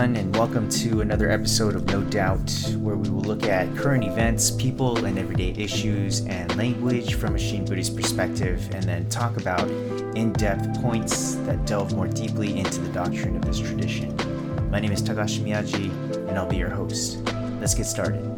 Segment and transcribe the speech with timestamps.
[0.00, 4.02] everyone, and welcome to another episode of No Doubt, where we will look at current
[4.02, 9.36] events, people, and everyday issues, and language from a Shin Buddhist perspective, and then talk
[9.36, 9.68] about
[10.16, 14.16] in depth points that delve more deeply into the doctrine of this tradition.
[14.70, 15.90] My name is Takashi Miyaji,
[16.30, 17.18] and I'll be your host.
[17.60, 18.29] Let's get started.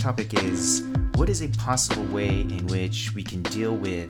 [0.00, 0.82] Topic is
[1.16, 4.08] what is a possible way in which we can deal with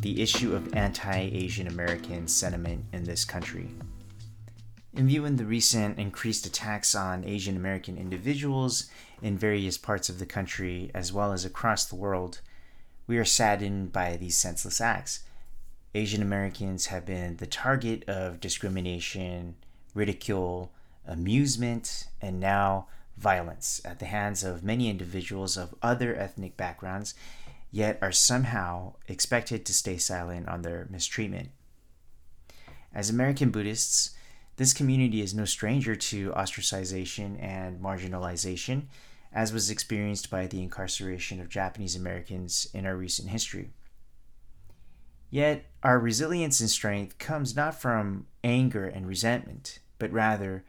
[0.00, 3.68] the issue of anti Asian American sentiment in this country?
[4.94, 8.88] In viewing the recent increased attacks on Asian American individuals
[9.20, 12.40] in various parts of the country as well as across the world,
[13.06, 15.24] we are saddened by these senseless acts.
[15.94, 19.56] Asian Americans have been the target of discrimination,
[19.92, 20.72] ridicule,
[21.06, 27.14] amusement, and now violence at the hands of many individuals of other ethnic backgrounds,
[27.70, 31.50] yet are somehow expected to stay silent on their mistreatment.
[32.94, 34.14] As American Buddhists,
[34.56, 38.84] this community is no stranger to ostracization and marginalization,
[39.32, 43.70] as was experienced by the incarceration of Japanese Americans in our recent history.
[45.28, 50.64] Yet, our resilience and strength comes not from anger and resentment, but rather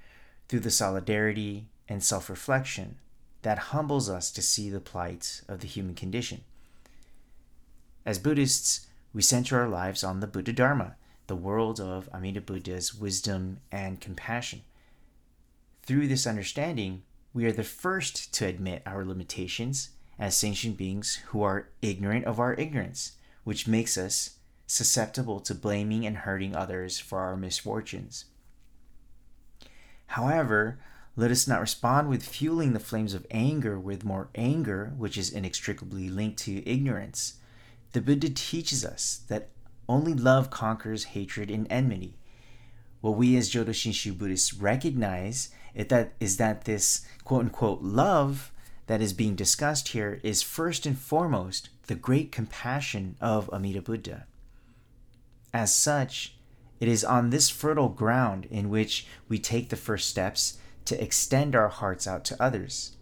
[0.50, 2.98] through the solidarity, and self reflection
[3.42, 6.44] that humbles us to see the plight of the human condition.
[8.06, 10.96] As Buddhists, we center our lives on the Buddha Dharma,
[11.28, 14.62] the world of Amida Buddha's wisdom and compassion.
[15.84, 17.04] Through this understanding,
[17.34, 22.40] we are the first to admit our limitations as sentient beings who are ignorant of
[22.40, 28.26] our ignorance, which makes us susceptible to blaming and hurting others for our misfortunes.
[30.08, 30.80] However,
[31.18, 35.32] let us not respond with fueling the flames of anger with more anger, which is
[35.32, 37.40] inextricably linked to ignorance.
[37.94, 39.50] The Buddha teaches us that
[39.90, 42.20] only love conquers hatred and enmity.
[43.02, 48.52] What we as Jodo Shinshu Buddhists recognize is that, is that this quote unquote love
[48.86, 54.28] that is being discussed here is first and foremost the great compassion of Amida Buddha.
[55.52, 56.36] As such,
[56.80, 61.56] it is on this fertile ground in which we take the first steps to extend
[61.56, 62.98] our hearts out to others.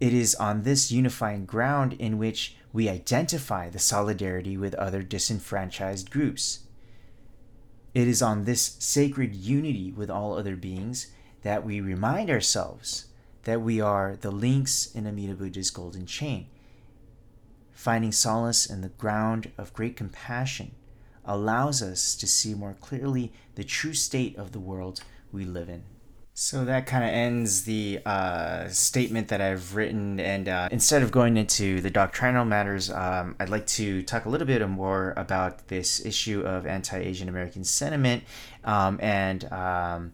[0.00, 6.10] It is on this unifying ground in which we identify the solidarity with other disenfranchised
[6.10, 6.60] groups.
[7.92, 11.08] It is on this sacred unity with all other beings
[11.42, 13.06] that we remind ourselves
[13.44, 16.46] that we are the links in Amida Buddha's golden chain.
[17.72, 20.72] Finding solace in the ground of great compassion
[21.24, 25.02] allows us to see more clearly the true state of the world
[25.32, 25.84] we live in.
[26.42, 30.18] So that kind of ends the uh, statement that I've written.
[30.18, 34.30] And uh, instead of going into the doctrinal matters, um, I'd like to talk a
[34.30, 38.24] little bit more about this issue of anti Asian American sentiment
[38.64, 39.44] um, and.
[39.52, 40.12] Um,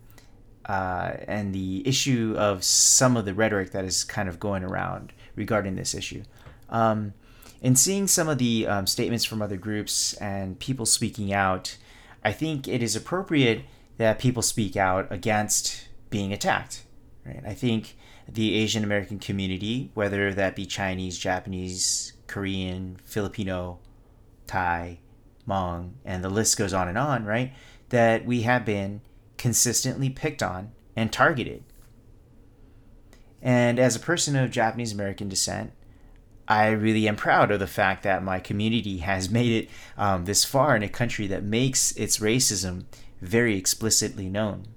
[0.69, 5.13] uh, and the issue of some of the rhetoric that is kind of going around
[5.37, 6.25] regarding this issue.
[6.69, 7.15] Um,
[7.63, 11.77] in seeing some of the um, statements from other groups and people speaking out,
[12.25, 13.63] I think it is appropriate
[13.99, 16.87] that people speak out against being attacked.
[17.27, 17.43] Right?
[17.45, 17.95] I think
[18.27, 23.81] the Asian American community, whether that be Chinese, Japanese, Korean, Filipino,
[24.47, 25.01] Thai,
[25.47, 27.53] Hmong, and the list goes on and on, right?
[27.91, 29.03] That we have been
[29.37, 31.65] consistently picked on and targeted.
[33.43, 35.73] And as a person of Japanese American descent,
[36.49, 40.47] I really am proud of the fact that my community has made it um, this
[40.47, 42.87] far in a country that makes its racism
[43.21, 44.69] very explicitly known.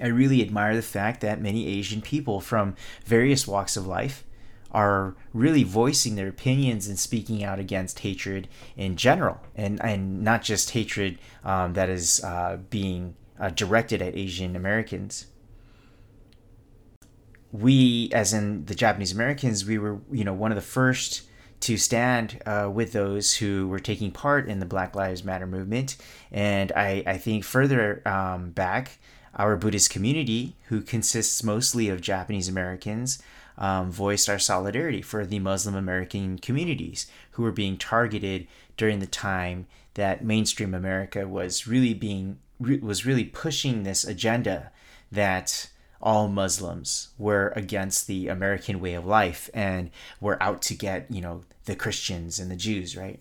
[0.00, 4.24] I really admire the fact that many Asian people from various walks of life
[4.72, 10.42] are really voicing their opinions and speaking out against hatred in general, and, and not
[10.42, 15.26] just hatred um, that is uh, being uh, directed at Asian Americans.
[17.52, 21.22] We, as in the Japanese Americans, we were, you know, one of the first
[21.60, 25.96] to stand uh, with those who were taking part in the Black Lives Matter movement.
[26.30, 28.98] And I, I think further um, back,
[29.36, 33.22] our Buddhist community, who consists mostly of Japanese Americans,
[33.58, 38.46] um, voiced our solidarity for the Muslim American communities who were being targeted
[38.76, 44.70] during the time that mainstream America was really being was really pushing this agenda
[45.12, 45.68] that
[46.00, 49.90] all Muslims were against the American way of life and
[50.20, 53.20] were out to get you know the Christians and the Jews, right?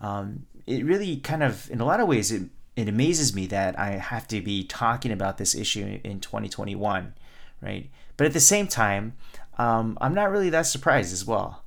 [0.00, 2.42] Um, it really kind of, in a lot of ways, it
[2.78, 7.12] it amazes me that I have to be talking about this issue in 2021,
[7.60, 7.90] right?
[8.16, 9.14] But at the same time,
[9.58, 11.64] um, I'm not really that surprised as well,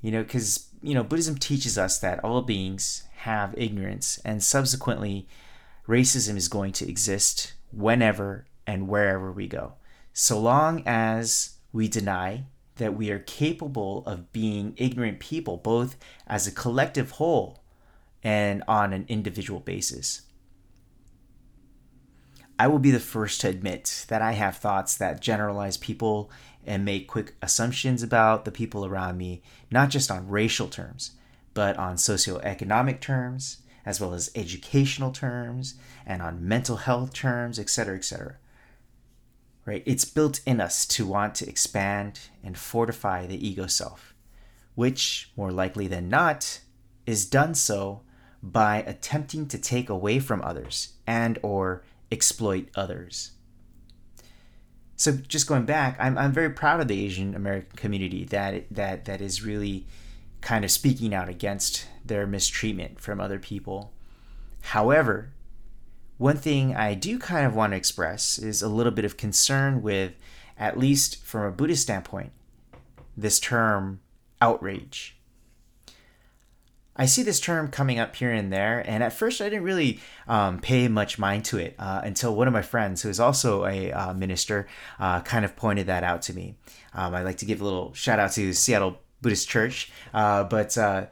[0.00, 5.28] you know, because you know Buddhism teaches us that all beings have ignorance, and subsequently,
[5.86, 9.74] racism is going to exist whenever and wherever we go,
[10.12, 12.46] so long as we deny
[12.78, 15.96] that we are capable of being ignorant people, both
[16.26, 17.62] as a collective whole
[18.24, 20.22] and on an individual basis.
[22.62, 26.30] I will be the first to admit that I have thoughts that generalize people
[26.64, 29.42] and make quick assumptions about the people around me,
[29.72, 31.10] not just on racial terms,
[31.54, 35.74] but on socioeconomic terms, as well as educational terms,
[36.06, 38.36] and on mental health terms, etc., etc
[39.64, 39.82] right?
[39.84, 44.14] It's built in us to want to expand and fortify the ego self,
[44.76, 46.60] which, more likely than not,
[47.06, 48.02] is done so
[48.42, 53.32] by attempting to take away from others and or exploit others.
[54.94, 59.06] So just going back, I'm, I'm very proud of the Asian American community that that
[59.06, 59.86] that is really
[60.40, 63.92] kind of speaking out against their mistreatment from other people.
[64.60, 65.32] However,
[66.18, 69.82] one thing I do kind of want to express is a little bit of concern
[69.82, 70.12] with,
[70.56, 72.30] at least from a Buddhist standpoint,
[73.16, 74.00] this term
[74.40, 75.16] outrage.
[76.94, 80.00] I see this term coming up here and there, and at first I didn't really
[80.28, 83.64] um, pay much mind to it uh, until one of my friends, who is also
[83.64, 84.66] a uh, minister,
[85.00, 86.56] uh, kind of pointed that out to me.
[86.92, 90.76] Um, I'd like to give a little shout out to Seattle Buddhist Church, uh, but
[90.76, 91.06] uh,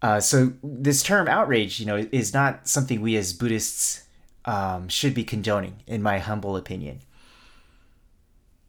[0.00, 4.04] uh, so this term outrage, you know, is not something we as Buddhists
[4.44, 7.00] um, should be condoning, in my humble opinion.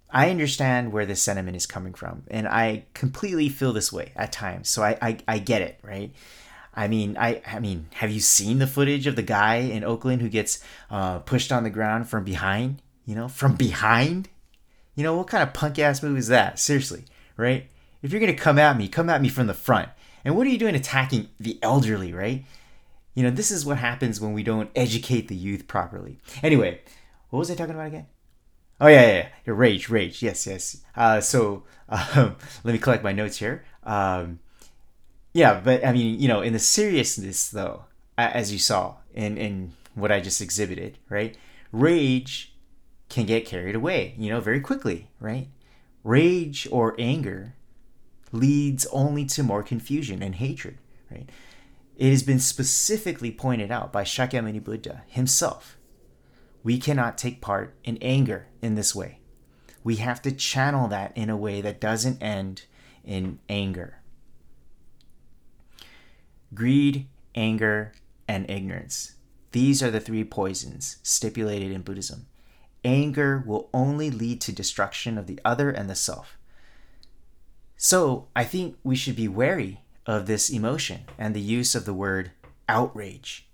[0.10, 4.32] I understand where this sentiment is coming from, and I completely feel this way at
[4.32, 4.70] times.
[4.70, 6.12] So I, I, I get it, right?
[6.78, 10.22] I mean, I, I mean, have you seen the footage of the guy in Oakland
[10.22, 12.84] who gets uh, pushed on the ground from behind?
[13.04, 14.30] You know, from behind.
[14.96, 16.60] You know what kind of punk ass move is that?
[16.60, 17.68] Seriously, right?
[18.04, 19.90] If you're gonna come at me, come at me from the front.
[20.24, 22.46] And what are you doing attacking the elderly, right?
[23.16, 26.20] You know, this is what happens when we don't educate the youth properly.
[26.44, 26.82] Anyway,
[27.32, 28.06] what was I talking about again?
[28.80, 29.54] Oh yeah, yeah, yeah.
[29.56, 30.22] rage, rage.
[30.22, 30.78] Yes, yes.
[30.96, 33.66] Uh, so um, let me collect my notes here.
[33.84, 34.40] Um,
[35.34, 37.86] yeah, but I mean, you know, in the seriousness though,
[38.18, 41.38] as you saw in in what I just exhibited, right?
[41.72, 42.54] Rage
[43.10, 45.48] can get carried away, you know, very quickly, right?
[46.04, 47.56] Rage or anger
[48.32, 50.78] leads only to more confusion and hatred,
[51.12, 51.30] right?
[51.96, 55.78] It has been specifically pointed out by Shakyamuni Buddha himself.
[56.64, 59.20] We cannot take part in anger in this way.
[59.84, 62.66] We have to channel that in a way that doesn't end
[63.04, 63.97] in anger.
[66.54, 67.94] Greed, anger,
[68.28, 69.14] and ignorance.
[69.52, 72.28] These are the three poisons stipulated in Buddhism.
[72.84, 76.38] Anger will only lead to destruction of the other and the self.
[77.76, 81.94] So I think we should be wary of this emotion and the use of the
[81.94, 82.32] word
[82.68, 83.48] outrage.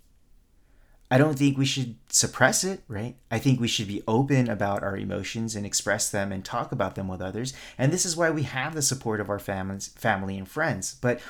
[1.12, 3.15] I don't think we should suppress it, right?
[3.29, 6.95] I think we should be open about our emotions and express them and talk about
[6.95, 7.53] them with others.
[7.77, 10.95] And this is why we have the support of our families, family and friends.
[11.00, 11.21] But,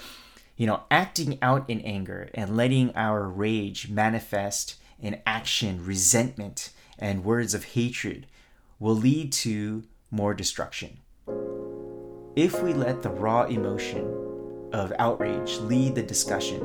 [0.55, 6.69] you know, acting out in anger and letting our rage manifest in action, resentment,
[7.00, 8.27] and words of hatred
[8.79, 10.98] will lead to more destruction.
[12.36, 14.05] If we let the raw emotion
[14.72, 16.62] of outrage lead the discussion,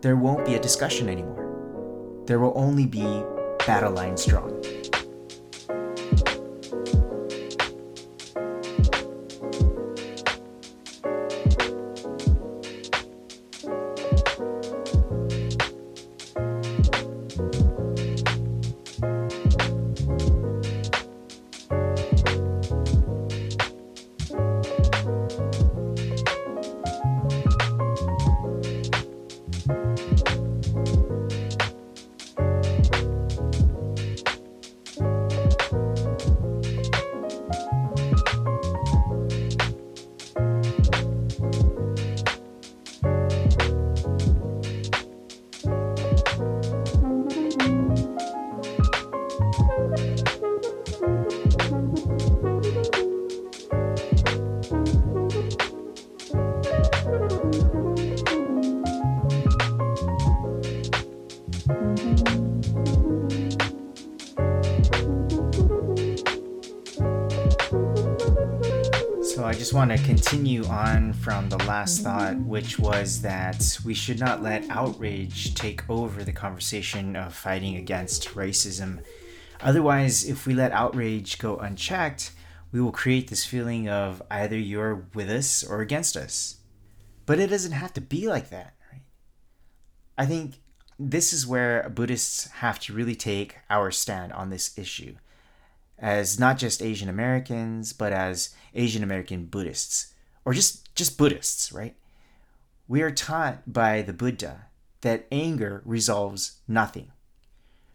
[0.00, 2.22] there won't be a discussion anymore.
[2.26, 3.22] There will only be
[3.66, 4.62] battle lines strong.
[61.62, 61.68] So
[69.44, 74.18] I just want to continue on from the last thought, which was that we should
[74.18, 79.04] not let outrage take over the conversation of fighting against racism.
[79.60, 82.32] Otherwise, if we let outrage go unchecked,
[82.72, 86.56] we will create this feeling of either you're with us or against us.
[87.24, 88.74] But it doesn't have to be like that.
[88.90, 89.02] Right?
[90.18, 90.54] I think
[90.98, 95.16] this is where Buddhists have to really take our stand on this issue
[95.98, 101.94] as not just Asian Americans, but as Asian American Buddhists, or just, just Buddhists, right?
[102.88, 104.66] We are taught by the Buddha
[105.02, 107.12] that anger resolves nothing.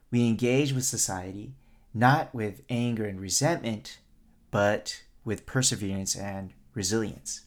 [0.10, 1.54] We engage with society
[1.98, 3.98] not with anger and resentment,
[4.52, 7.42] but with perseverance and resilience.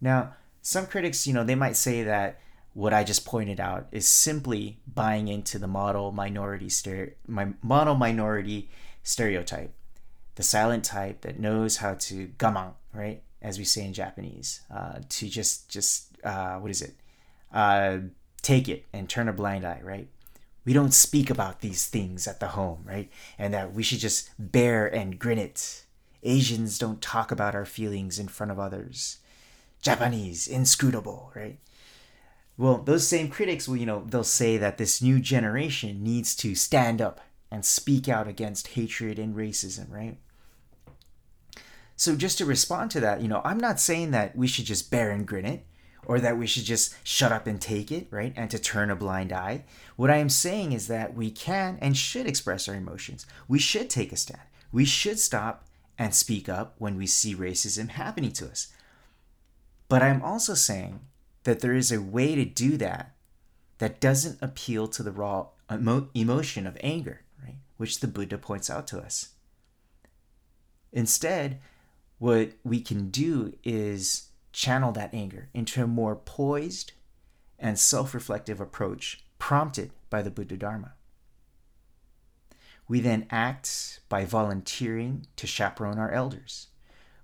[0.00, 2.40] Now, some critics, you know, they might say that
[2.76, 7.94] what I just pointed out is simply buying into the model minority stere- my model
[7.94, 8.68] minority
[9.02, 9.72] stereotype,
[10.34, 14.98] the silent type that knows how to gaman, right, as we say in Japanese, uh,
[15.08, 16.94] to just just uh, what is it,
[17.50, 17.96] uh,
[18.42, 20.08] take it and turn a blind eye, right?
[20.66, 23.10] We don't speak about these things at the home, right?
[23.38, 25.86] And that we should just bear and grin it.
[26.22, 29.16] Asians don't talk about our feelings in front of others.
[29.80, 31.58] Japanese, inscrutable, right?
[32.58, 36.54] Well, those same critics will, you know, they'll say that this new generation needs to
[36.54, 37.20] stand up
[37.50, 40.16] and speak out against hatred and racism, right?
[41.96, 44.90] So just to respond to that, you know, I'm not saying that we should just
[44.90, 45.66] bear and grin it
[46.06, 48.32] or that we should just shut up and take it, right?
[48.36, 49.64] And to turn a blind eye.
[49.96, 53.26] What I am saying is that we can and should express our emotions.
[53.48, 54.42] We should take a stand.
[54.72, 55.66] We should stop
[55.98, 58.68] and speak up when we see racism happening to us.
[59.88, 61.00] But I'm also saying
[61.46, 63.14] that there is a way to do that
[63.78, 67.54] that doesn't appeal to the raw emo- emotion of anger, right?
[67.76, 69.28] Which the Buddha points out to us.
[70.92, 71.60] Instead,
[72.18, 76.90] what we can do is channel that anger into a more poised
[77.60, 80.94] and self reflective approach prompted by the Buddha Dharma.
[82.88, 86.68] We then act by volunteering to chaperone our elders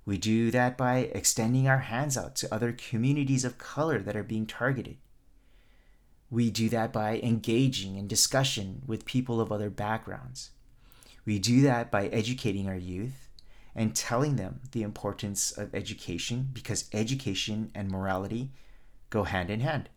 [0.05, 4.25] we do that by extending our hands out to other communities of color that are
[4.25, 4.97] being targeted.
[6.29, 10.51] We do that by engaging in discussion with people of other backgrounds.
[11.25, 13.29] We do that by educating our youth
[13.75, 18.51] and telling them the importance of education because education and morality
[19.09, 19.89] go hand in hand.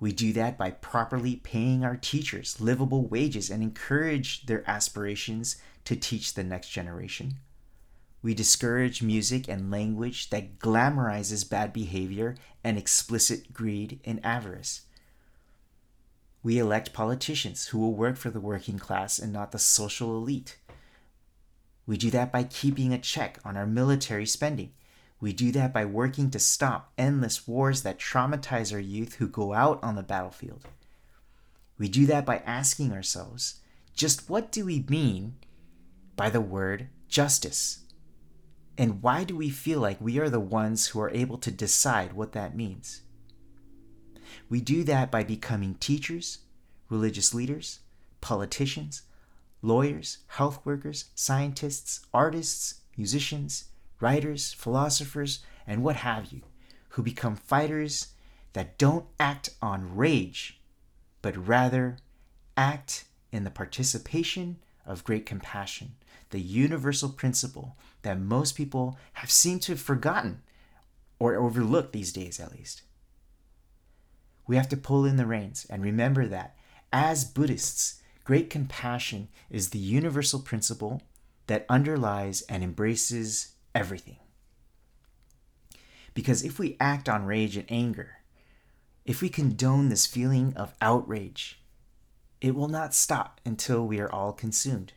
[0.00, 5.96] We do that by properly paying our teachers livable wages and encourage their aspirations to
[5.96, 7.34] teach the next generation.
[8.22, 14.82] We discourage music and language that glamorizes bad behavior and explicit greed and avarice.
[16.44, 20.58] We elect politicians who will work for the working class and not the social elite.
[21.84, 24.72] We do that by keeping a check on our military spending.
[25.20, 29.52] We do that by working to stop endless wars that traumatize our youth who go
[29.52, 30.64] out on the battlefield.
[31.78, 33.60] We do that by asking ourselves
[33.94, 35.36] just what do we mean
[36.16, 37.80] by the word justice?
[38.78, 42.14] And why do we feel like we are the ones who are able to decide
[42.14, 43.02] what that means?
[44.48, 46.38] We do that by becoming teachers,
[46.88, 47.80] religious leaders,
[48.20, 49.02] politicians,
[49.60, 53.64] lawyers, health workers, scientists, artists, musicians,
[54.00, 56.42] writers, philosophers, and what have you,
[56.90, 58.08] who become fighters
[58.52, 60.60] that don't act on rage,
[61.22, 61.98] but rather
[62.56, 65.94] act in the participation of great compassion,
[66.32, 70.42] the universal principle that most people have seemed to have forgotten
[71.18, 72.82] or overlooked these days, at least.
[74.46, 76.56] We have to pull in the reins and remember that
[76.92, 81.00] as Buddhists, great compassion is the universal principle
[81.46, 84.18] that underlies and embraces everything.
[86.14, 88.18] Because if we act on rage and anger,
[89.04, 91.60] if we condone this feeling of outrage,
[92.40, 94.92] it will not stop until we are all consumed.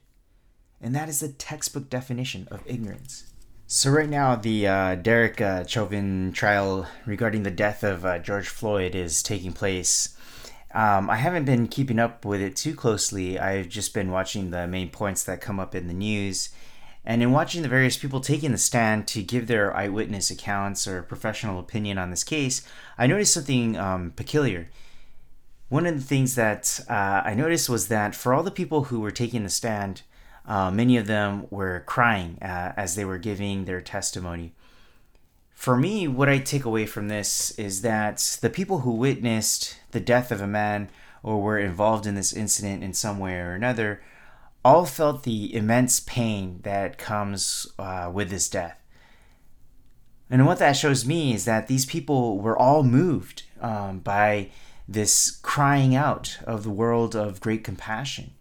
[0.86, 3.24] And that is the textbook definition of ignorance.
[3.66, 8.48] So, right now, the uh, Derek uh, Chauvin trial regarding the death of uh, George
[8.48, 10.16] Floyd is taking place.
[10.76, 13.40] Um, I haven't been keeping up with it too closely.
[13.40, 16.50] I've just been watching the main points that come up in the news.
[17.04, 21.02] And in watching the various people taking the stand to give their eyewitness accounts or
[21.02, 22.62] professional opinion on this case,
[22.96, 24.70] I noticed something um, peculiar.
[25.68, 29.00] One of the things that uh, I noticed was that for all the people who
[29.00, 30.04] were taking the stand,
[30.48, 34.54] uh, many of them were crying uh, as they were giving their testimony.
[35.54, 40.00] For me, what I take away from this is that the people who witnessed the
[40.00, 40.90] death of a man
[41.24, 44.02] or were involved in this incident in some way or another
[44.64, 48.78] all felt the immense pain that comes uh, with this death.
[50.30, 54.50] And what that shows me is that these people were all moved um, by
[54.88, 58.35] this crying out of the world of great compassion.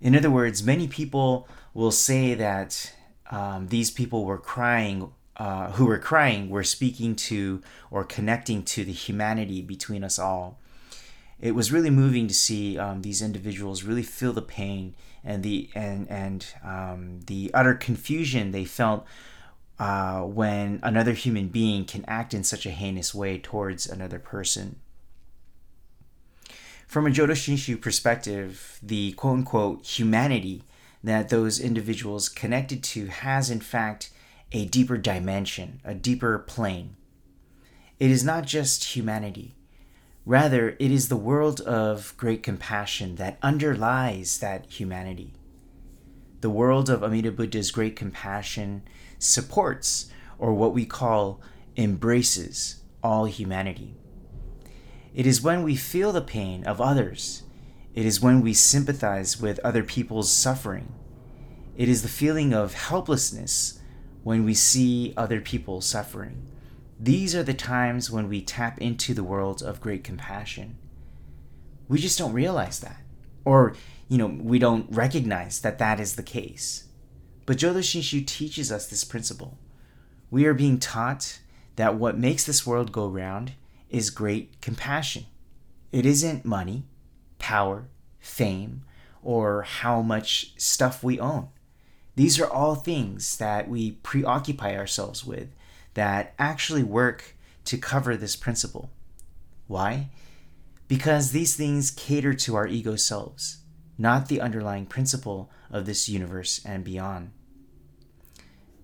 [0.00, 2.92] In other words, many people will say that
[3.30, 8.84] um, these people were crying, uh, who were crying, were speaking to or connecting to
[8.84, 10.58] the humanity between us all.
[11.38, 15.70] It was really moving to see um, these individuals really feel the pain and the
[15.74, 19.06] and and um, the utter confusion they felt
[19.78, 24.79] uh, when another human being can act in such a heinous way towards another person.
[26.90, 30.64] From a Jodo Shinshu perspective, the quote unquote humanity
[31.04, 34.10] that those individuals connected to has, in fact,
[34.50, 36.96] a deeper dimension, a deeper plane.
[38.00, 39.54] It is not just humanity.
[40.26, 45.34] Rather, it is the world of great compassion that underlies that humanity.
[46.40, 48.82] The world of Amida Buddha's great compassion
[49.16, 51.40] supports, or what we call
[51.76, 53.99] embraces, all humanity.
[55.14, 57.42] It is when we feel the pain of others
[57.94, 60.92] it is when we sympathize with other people's suffering.
[61.76, 63.80] It is the feeling of helplessness
[64.22, 66.46] when we see other people suffering.
[67.00, 70.76] These are the times when we tap into the world of great compassion.
[71.88, 73.00] We just don't realize that.
[73.44, 73.74] Or,
[74.08, 76.84] you know, we don't recognize that that is the case.
[77.46, 79.58] But Jodo Shinshu teaches us this principle.
[80.30, 81.40] We are being taught
[81.74, 83.52] that what makes this world go round
[83.90, 85.26] is great compassion.
[85.92, 86.84] It isn't money,
[87.38, 87.88] power,
[88.20, 88.84] fame,
[89.22, 91.48] or how much stuff we own.
[92.16, 95.48] These are all things that we preoccupy ourselves with
[95.94, 98.90] that actually work to cover this principle.
[99.66, 100.10] Why?
[100.88, 103.58] Because these things cater to our ego selves,
[103.98, 107.30] not the underlying principle of this universe and beyond.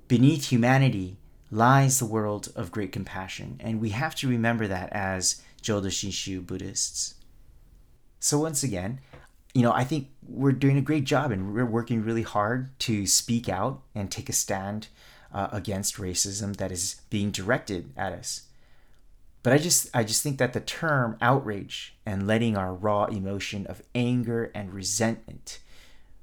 [0.08, 1.18] Beneath humanity
[1.50, 6.44] lies the world of great compassion, and we have to remember that as Jodo Shinshu
[6.44, 7.14] Buddhists.
[8.20, 9.00] So once again,
[9.54, 13.06] you know, I think we're doing a great job and we're working really hard to
[13.06, 14.88] speak out and take a stand
[15.32, 18.42] uh, against racism that is being directed at us.
[19.42, 23.66] But I just I just think that the term outrage and letting our raw emotion
[23.66, 25.60] of anger and resentment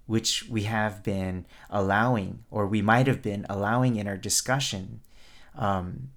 [0.05, 4.99] which we have been allowing or we might have been allowing in our discussion
[5.55, 6.09] um,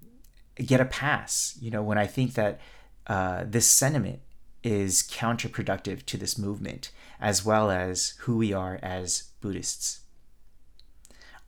[0.55, 1.57] get a pass.
[1.59, 2.59] You know, when I think that
[3.07, 4.19] uh, this sentiment
[4.63, 10.01] is counterproductive to this movement, as well as who we are as Buddhists.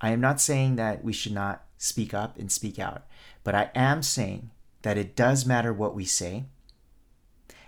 [0.02, 3.04] I am not saying that we should not speak up and speak out,
[3.44, 4.52] but I am saying
[4.84, 6.46] that it does matter what we say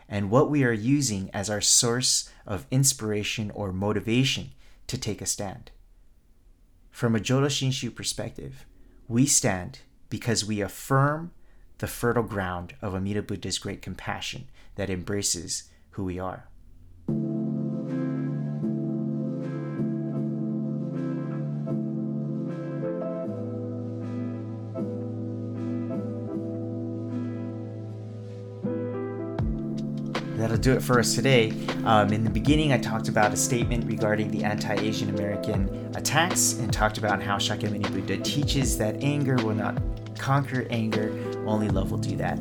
[0.08, 4.52] and what we are using as our source of inspiration or motivation
[4.88, 5.72] to take a stand.
[6.92, 8.66] From a Jodo Shinshu perspective,
[9.08, 9.80] we stand
[10.12, 11.32] because we affirm
[11.80, 16.48] the fertile ground of Amida Buddha's great compassion that embraces who we are.
[30.42, 31.54] that'll do it for us today.
[31.86, 36.54] Um, in the beginning, I talked about a statement regarding the anti Asian American attacks
[36.54, 39.78] and talked about how Shakyamuni Buddha teaches that anger will not
[40.22, 41.12] conquer anger,
[41.48, 42.40] only love will do that.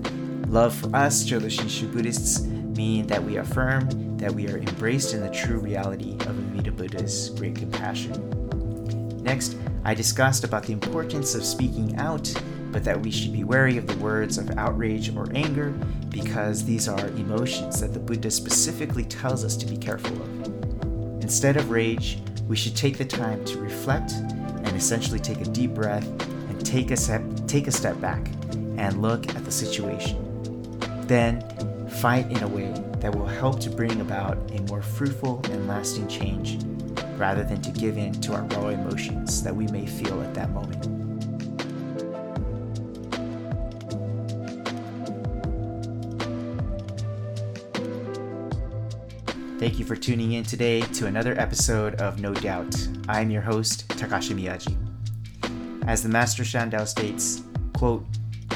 [0.49, 5.21] Love for us, Jodo Shinshu Buddhists, mean that we affirm that we are embraced in
[5.23, 8.12] the true reality of Amida Buddha's great compassion.
[9.23, 12.31] Next, I discussed about the importance of speaking out,
[12.71, 15.71] but that we should be wary of the words of outrage or anger
[16.11, 21.23] because these are emotions that the Buddha specifically tells us to be careful of.
[21.23, 25.73] Instead of rage, we should take the time to reflect and essentially take a deep
[25.73, 26.07] breath
[26.64, 28.29] take a step, take a step back
[28.77, 30.16] and look at the situation.
[31.07, 31.42] Then,
[31.88, 36.09] fight in a way that will help to bring about a more fruitful and lasting
[36.09, 36.59] change
[37.16, 40.51] rather than to give in to our raw emotions that we may feel at that
[40.51, 40.87] moment.
[49.61, 52.75] Thank you for tuning in today to another episode of No Doubt.
[53.09, 54.89] I'm your host, Takashi Miyaji.
[55.87, 57.43] As the Master Shandao states,
[57.75, 58.05] quote,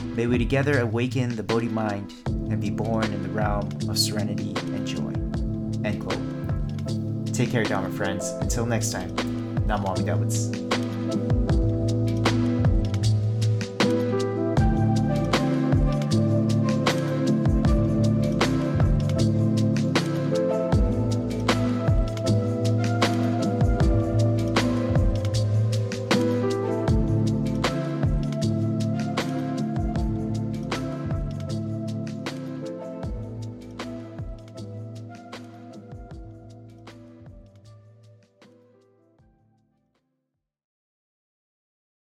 [0.03, 4.55] May we together awaken the Bodhi mind and be born in the realm of serenity
[4.57, 5.13] and joy.
[5.85, 7.35] End quote.
[7.35, 8.29] Take care, Dharma friends.
[8.41, 9.11] Until next time,
[9.67, 11.44] Namo Amida Butsu.